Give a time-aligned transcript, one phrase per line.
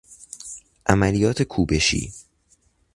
[0.85, 2.13] عملیات کوبشی